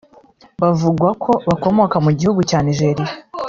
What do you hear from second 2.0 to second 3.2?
mu gihugu cya Nigeria